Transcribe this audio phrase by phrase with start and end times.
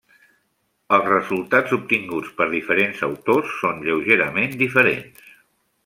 [0.97, 5.31] Els resultats obtinguts per diferents autors són lleugerament diferents.